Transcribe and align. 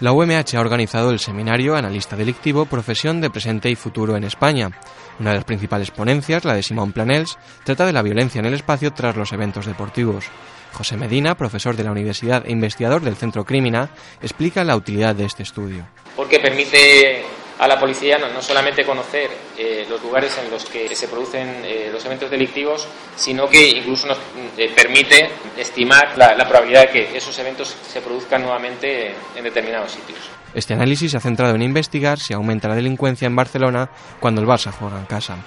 La 0.00 0.12
UMH 0.12 0.54
ha 0.54 0.60
organizado 0.60 1.10
el 1.10 1.18
seminario 1.18 1.74
Analista 1.74 2.14
Delictivo, 2.14 2.66
Profesión 2.66 3.20
de 3.20 3.30
Presente 3.30 3.68
y 3.68 3.74
Futuro 3.74 4.16
en 4.16 4.22
España. 4.22 4.70
Una 5.18 5.30
de 5.30 5.36
las 5.36 5.44
principales 5.44 5.90
ponencias, 5.90 6.44
la 6.44 6.54
de 6.54 6.62
Simón 6.62 6.92
Planels, 6.92 7.36
trata 7.64 7.84
de 7.84 7.92
la 7.92 8.02
violencia 8.02 8.38
en 8.38 8.46
el 8.46 8.54
espacio 8.54 8.92
tras 8.92 9.16
los 9.16 9.32
eventos 9.32 9.66
deportivos. 9.66 10.26
José 10.72 10.96
Medina, 10.96 11.34
profesor 11.34 11.74
de 11.74 11.82
la 11.82 11.90
universidad 11.90 12.46
e 12.46 12.52
investigador 12.52 13.02
del 13.02 13.16
Centro 13.16 13.44
Crimina, 13.44 13.90
explica 14.22 14.62
la 14.62 14.76
utilidad 14.76 15.16
de 15.16 15.24
este 15.24 15.42
estudio. 15.42 15.88
Porque 16.14 16.38
permite 16.38 17.24
a 17.58 17.66
la 17.66 17.78
policía 17.78 18.18
no, 18.18 18.40
solamente 18.40 18.84
conocer 18.84 19.30
eh, 19.56 19.84
los 19.88 20.02
lugares 20.02 20.38
en 20.38 20.50
los 20.50 20.64
que 20.64 20.94
se 20.94 21.08
producen 21.08 21.64
eh, 21.64 21.90
los 21.92 22.04
eventos 22.04 22.30
delictivos, 22.30 22.86
sino 23.16 23.48
que 23.48 23.68
incluso 23.68 24.06
nos 24.06 24.18
eh, 24.56 24.70
permite 24.74 25.28
estimar 25.56 26.16
la, 26.16 26.34
la, 26.34 26.48
probabilidad 26.48 26.86
de 26.86 26.90
que 26.90 27.16
esos 27.16 27.36
eventos 27.38 27.76
se 27.82 28.00
produzcan 28.00 28.42
nuevamente 28.42 29.12
en 29.34 29.44
determinados 29.44 29.92
sitios. 29.92 30.18
Este 30.54 30.74
análisis 30.74 31.10
se 31.10 31.16
ha 31.16 31.20
centrado 31.20 31.54
en 31.54 31.62
investigar 31.62 32.18
si 32.18 32.32
aumenta 32.32 32.68
la 32.68 32.74
delincuencia 32.76 33.26
en 33.26 33.36
Barcelona 33.36 33.90
cuando 34.20 34.40
el 34.40 34.46
Barça 34.46 34.72
juega 34.72 34.98
en 34.98 35.06
casa. 35.06 35.38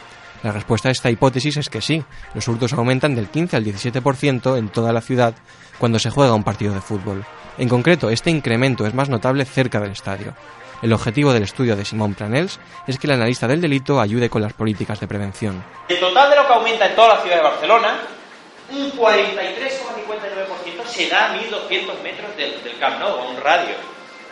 La 0.44 0.52
respuesta 0.52 0.89
a 0.89 0.92
esta 0.92 1.11
hipótesis 1.11 1.58
es 1.58 1.70
que 1.70 1.81
sí, 1.81 2.03
los 2.34 2.47
hurtos 2.47 2.73
aumentan 2.73 3.14
del 3.14 3.30
15 3.30 3.58
al 3.58 3.64
17% 3.64 4.58
en 4.58 4.70
toda 4.70 4.92
la 4.92 5.02
ciudad 5.02 5.36
cuando 5.78 6.00
se 6.00 6.09
juega 6.09 6.34
un 6.34 6.44
partido 6.44 6.73
de 6.73 6.81
fútbol. 6.81 7.23
En 7.59 7.70
concreto, 7.70 8.09
este 8.09 8.31
incremento 8.31 8.88
es 8.88 8.94
más 8.95 9.08
notable 9.09 9.45
cerca 9.45 9.80
del 9.80 9.92
estadio. 9.92 10.34
El 10.81 10.94
objetivo 10.94 11.31
del 11.31 11.44
estudio 11.44 11.75
de 11.75 11.86
Simón 11.86 12.16
Planels 12.16 12.59
es 12.88 12.97
que 12.97 13.06
el 13.06 13.14
analista 13.14 13.47
del 13.47 13.62
delito 13.62 14.02
ayude 14.02 14.31
con 14.31 14.42
las 14.42 14.53
políticas 14.53 15.00
de 15.00 15.08
prevención. 15.08 15.64
El 15.88 16.00
total 16.00 16.31
de 16.31 16.36
lo 16.38 16.47
que 16.47 16.53
aumenta 16.53 16.88
en 16.88 16.95
toda 16.95 17.16
la 17.16 17.22
ciudad 17.22 17.36
de 17.36 17.44
Barcelona, 17.44 18.00
un 18.72 18.92
43,59% 18.94 20.86
se 20.88 21.08
da 21.08 21.34
a 21.34 21.36
1.200 21.36 22.02
metros 22.02 22.36
del, 22.36 22.64
del 22.64 22.80
Camp 22.80 23.00
Nou, 23.00 23.19
a 23.19 23.30
un 23.30 23.38
radio. 23.38 23.75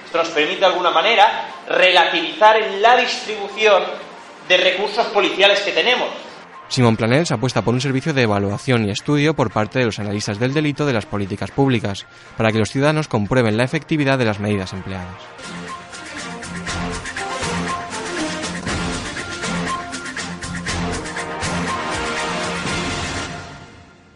Esto 0.06 0.18
nos 0.18 0.30
permite 0.30 0.62
de 0.62 0.66
alguna 0.66 0.90
manera 0.90 1.52
relativizar 1.68 2.58
en 2.58 2.82
la 2.82 2.98
distribución 2.98 4.09
de 4.50 4.58
recursos 4.58 5.06
policiales 5.08 5.62
que 5.62 5.72
tenemos. 5.72 6.10
Simón 6.68 6.98
Planels 6.98 7.32
apuesta 7.32 7.62
por 7.62 7.74
un 7.74 7.82
servicio 7.82 8.14
de 8.14 8.24
evaluación 8.24 8.86
y 8.86 8.92
estudio 8.92 9.34
por 9.34 9.52
parte 9.52 9.80
de 9.80 9.86
los 9.86 10.00
analistas 10.00 10.40
del 10.40 10.54
delito 10.54 10.86
de 10.86 10.94
las 10.94 11.06
políticas 11.06 11.52
públicas, 11.52 12.06
para 12.36 12.52
que 12.52 12.60
los 12.60 12.70
ciudadanos 12.70 13.08
comprueben 13.08 13.58
la 13.58 13.64
efectividad 13.64 14.18
de 14.18 14.26
las 14.26 14.40
medidas 14.40 14.74
empleadas. 14.74 15.16